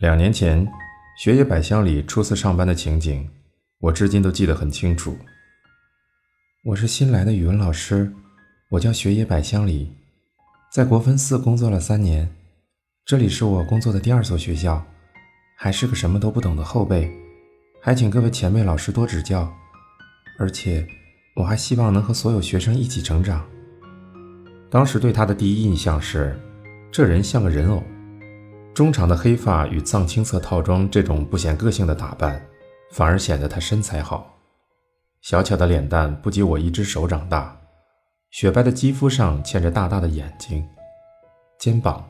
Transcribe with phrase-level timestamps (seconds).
[0.00, 0.66] 两年前，
[1.14, 3.28] 学野百香里初次上班的情景，
[3.80, 5.14] 我至今都记得很清楚。
[6.64, 8.10] 我是新来的语文老师，
[8.70, 9.92] 我叫学野百香里，
[10.72, 12.34] 在国分寺工作了三年，
[13.04, 14.82] 这里是我工作的第二所学校，
[15.58, 17.12] 还是个什么都不懂的后辈，
[17.82, 19.52] 还请各位前辈老师多指教。
[20.38, 20.86] 而且，
[21.36, 23.46] 我还希望能和所有学生一起成长。
[24.70, 26.34] 当时对他的第一印象是，
[26.90, 27.82] 这人像个人偶。
[28.72, 32.40] 中长的黑发与藏青色套装，这种不显个性的打扮，
[32.92, 34.34] 反而显得她身材好。
[35.22, 37.54] 小巧的脸蛋不及我一只手掌大，
[38.30, 40.66] 雪白的肌肤上嵌着大大的眼睛，
[41.58, 42.08] 肩膀、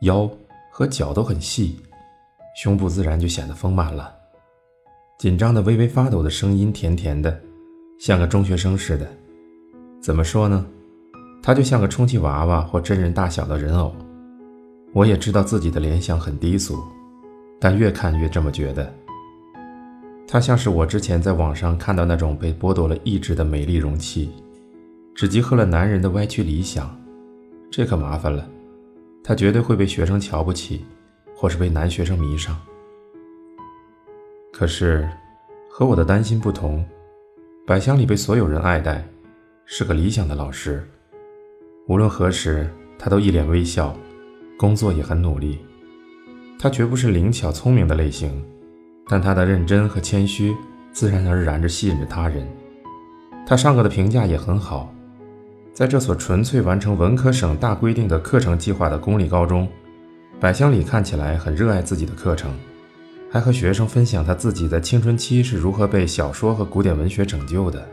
[0.00, 0.28] 腰
[0.72, 1.80] 和脚都很细，
[2.56, 4.12] 胸部自然就显得丰满了。
[5.18, 7.38] 紧张的微微发抖的声音，甜甜的，
[8.00, 9.08] 像个中学生似的。
[10.02, 10.66] 怎么说呢？
[11.42, 13.94] 他就像个充气娃娃或真人大小的人偶。
[14.92, 16.82] 我也知道自己的联想很低俗，
[17.60, 18.92] 但越看越这么觉得。
[20.26, 24.30] 它像是我之前在网上看到那种被剥夺了意志的美丽容器，
[25.14, 26.94] 只集合了男人的歪曲理想。
[27.70, 28.48] 这可麻烦了，
[29.22, 30.84] 他绝对会被学生瞧不起，
[31.36, 32.58] 或是被男学生迷上。
[34.52, 35.08] 可是，
[35.70, 36.84] 和我的担心不同，
[37.66, 39.06] 百香里被所有人爱戴，
[39.64, 40.86] 是个理想的老师。
[41.86, 43.96] 无论何时，他都一脸微笑。
[44.58, 45.60] 工作也很努力，
[46.58, 48.44] 他绝不是灵巧聪明的类型，
[49.06, 50.52] 但他的认真和谦虚
[50.92, 52.44] 自然而然地吸引着他人。
[53.46, 54.92] 他上课的评价也很好，
[55.72, 59.68] 在这所纯粹完成文科省大规定的课程计划的公立高中，
[60.40, 62.50] 百香里看起来很热爱自己的课程，
[63.30, 67.88] 还和学生分享他自己在青春期是如何被小说和古典文学拯救的。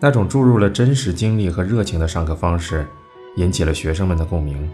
[0.00, 2.86] 那种注入了真实经历和热情的上课方式，
[3.36, 4.66] 引起了学生们的共鸣。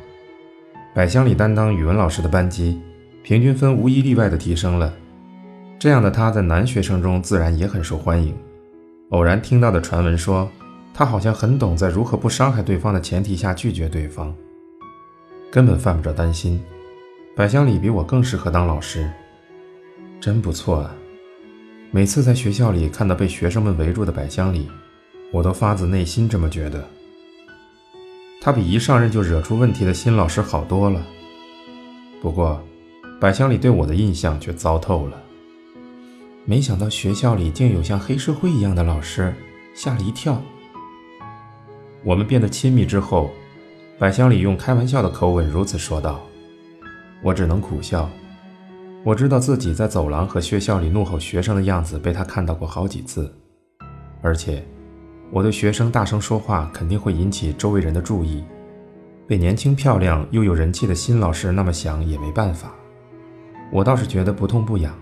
[0.95, 2.81] 百香里担当语文老师的班级，
[3.25, 4.95] 平均分无一例外的提升了。
[5.77, 8.33] 这样的他在男学生中自然也很受欢迎。
[9.11, 10.49] 偶然听到的传闻说，
[10.95, 14.33] 他好像很懂在如何不伤害对方的前提下拒绝对方，
[15.51, 16.63] 根本犯不着担心。
[17.35, 19.11] 百香里比我更适合当老师，
[20.21, 20.95] 真不错啊！
[21.91, 24.69] 每次在学校里看到被学生们围住的百香里，
[25.33, 26.89] 我都发自内心这么觉得。
[28.45, 31.03] 他比一上任就惹出问题的新老师好多了。
[32.21, 32.63] 不过，
[33.19, 35.19] 百香里对我的印象却糟透了。
[36.45, 39.33] 没想到学校里竟有像黑社会一样的老师，
[39.75, 40.39] 吓了一跳。
[42.05, 43.31] 我们变得亲密之后，
[43.99, 46.21] 百香里用开玩笑的口吻如此说道。
[47.23, 48.11] 我只能苦笑。
[49.05, 53.35] 我知道自己在走廊和学校里怒吼学生的样子被他看到过好几次，
[54.21, 54.63] 而且。
[55.35, 58.45] 我对学生大声说话肯定会引起周围人的注意，
[59.27, 62.73] 被年轻漂亮又有人气的新老师那么想也没办法。
[63.73, 64.97] 我倒是觉得不痛不痒。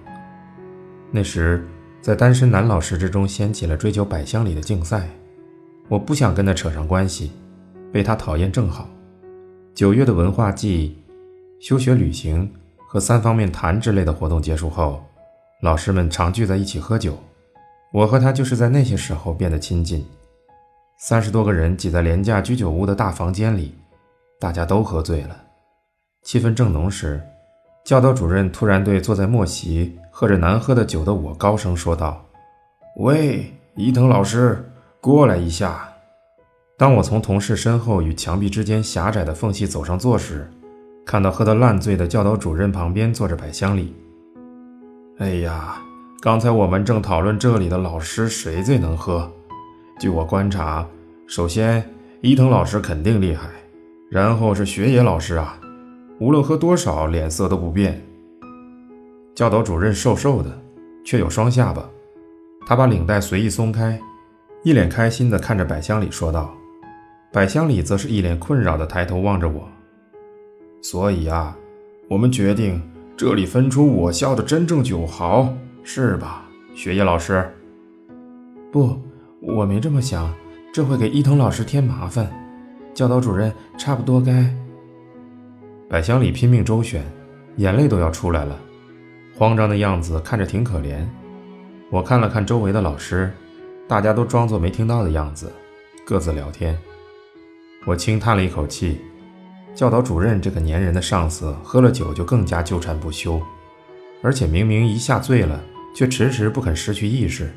[1.10, 1.62] 那时
[2.00, 5.06] 在单身男老师之中掀起了追求百香里的竞赛，
[5.86, 7.32] 我不想跟他扯上关系，
[7.92, 8.88] 被他讨厌正好。
[9.74, 10.96] 九月的文化季、
[11.60, 12.50] 休学旅行
[12.88, 15.04] 和三方面谈之类的活动结束后，
[15.60, 17.18] 老师们常聚在一起喝酒，
[17.92, 20.02] 我和他就是在那些时候变得亲近。
[21.04, 23.74] 三十多个人挤在廉价居酒屋的大房间里，
[24.38, 25.36] 大家都喝醉了。
[26.22, 27.20] 气氛正浓时，
[27.84, 32.24] 教导主任突然对坐在末席喝着难喝的酒的我高声说道
[33.02, 34.64] ：“喂，伊藤老师，
[35.00, 35.88] 过来一下。”
[36.78, 40.48] 当我从同事身后与墙壁之间狭窄的缝隙走上座时，
[41.04, 43.92] 看到喝得烂醉的教导主任旁边坐着百香里。
[45.18, 45.82] 哎呀，
[46.20, 49.28] 刚才我们正讨论这里的老师谁最能喝。
[50.02, 50.84] 据我观察，
[51.28, 51.80] 首先
[52.22, 53.48] 伊藤老师肯定厉害，
[54.10, 55.56] 然后是雪野老师啊，
[56.18, 58.04] 无论喝多少脸色都不变。
[59.32, 60.60] 教导主任瘦瘦的，
[61.04, 61.88] 却有双下巴，
[62.66, 63.96] 他把领带随意松开，
[64.64, 66.52] 一脸开心地看着百香里说道。
[67.32, 69.68] 百香里则是一脸困扰地抬头望着我。
[70.80, 71.56] 所以啊，
[72.08, 72.82] 我们决定
[73.16, 75.54] 这里分出我校的真正九豪，
[75.84, 77.48] 是吧，雪野老师？
[78.72, 78.98] 不。
[79.44, 80.32] 我没这么想，
[80.72, 82.30] 这会给伊藤老师添麻烦。
[82.94, 84.48] 教导主任差不多该……
[85.90, 87.04] 百香里拼命周旋，
[87.56, 88.56] 眼泪都要出来了，
[89.36, 91.04] 慌张的样子看着挺可怜。
[91.90, 93.32] 我看了看周围的老师，
[93.88, 95.52] 大家都装作没听到的样子，
[96.06, 96.78] 各自聊天。
[97.84, 99.00] 我轻叹了一口气，
[99.74, 103.42] 教导主任这个粘人的上司，喝了酒就更加纠缠不休，
[104.22, 105.60] 而且明明一下醉了，
[105.96, 107.52] 却迟迟不肯失去意识。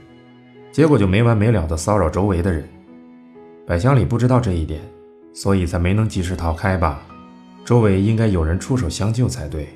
[0.76, 2.68] 结果就没完没了的骚扰周围的人，
[3.66, 4.82] 百香里不知道这一点，
[5.34, 7.02] 所以才没能及时逃开吧？
[7.64, 9.70] 周围应该有人出手相救才对。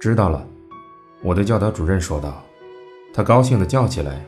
[0.00, 0.42] 知道了，
[1.22, 2.42] 我对教导主任说道。
[3.12, 4.24] 他高兴地叫起来：“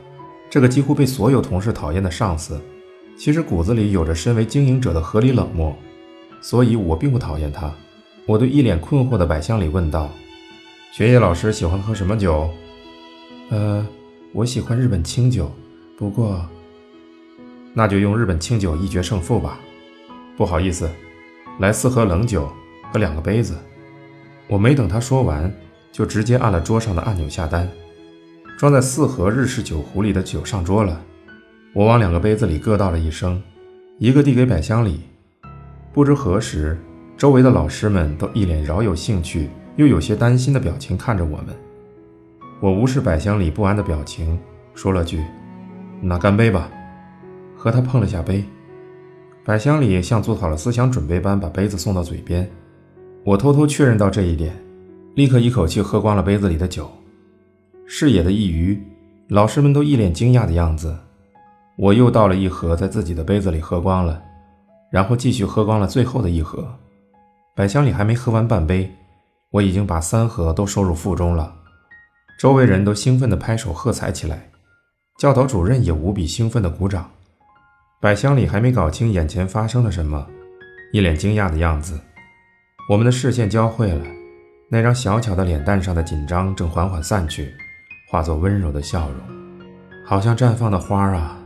[0.47, 2.61] 这个几乎被所有同事讨厌的上司，
[3.17, 5.75] 其实骨子里有着身为经营者的合理冷漠，
[6.39, 7.73] 所以我并不讨厌他。”
[8.27, 10.07] 我对一脸困惑的百香里问道
[10.93, 12.47] ：“学野老师喜欢喝什么酒
[13.49, 13.83] ？”“呃，
[14.33, 15.51] 我喜欢日本清酒，
[15.99, 16.41] 不过……
[17.73, 19.59] 那就用日本清酒一决胜负吧。
[20.37, 20.89] 不好意思，
[21.59, 22.49] 来四盒冷酒
[22.89, 23.57] 和两个杯子。”
[24.47, 25.53] 我没等他说完，
[25.91, 27.69] 就直接按了桌上的按钮下单。
[28.57, 31.01] 装在四盒日式酒壶里的酒上桌了，
[31.73, 33.43] 我往两个杯子里各倒了一升，
[33.97, 35.01] 一个递给百香里。
[35.93, 36.79] 不知何时，
[37.17, 41.47] 周围的老师们都一脸饶有兴趣又有些担心的表情看着我们。
[42.61, 44.39] 我无视百香里不安的表情，
[44.73, 45.23] 说了句
[46.01, 46.69] ：“那干杯吧。”
[47.55, 48.43] 和他碰了下杯。
[49.43, 52.49] 百香里像做好了思想准备般把杯子送到嘴边。
[53.25, 54.55] 我偷偷确认到这一点，
[55.15, 56.89] 立刻一口气喝光了杯子里的酒。
[57.85, 58.81] 视野的一隅，
[59.27, 60.95] 老师们都一脸惊讶的样子。
[61.77, 64.21] 我又倒了一盒，在自己的杯子里喝光了，
[64.91, 66.67] 然后继续喝光了最后的一盒。
[67.55, 68.89] 百香里还没喝完半杯，
[69.49, 71.53] 我已经把三盒都收入腹中了。
[72.39, 74.49] 周围人都兴奋地拍手喝彩起来，
[75.19, 77.11] 教导主任也无比兴奋地鼓掌。
[77.99, 80.25] 百香里还没搞清眼前发生了什么，
[80.93, 81.99] 一脸惊讶的样子。
[82.89, 84.01] 我们的视线交汇了，
[84.69, 87.53] 那张小巧的脸蛋上的紧张正缓缓散去。
[88.09, 89.19] 化作温柔的笑容，
[90.05, 91.37] 好像绽放的花啊！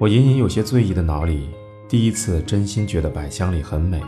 [0.00, 1.48] 我隐隐有些醉意的脑里，
[1.88, 4.02] 第一次真心觉得百香里很美。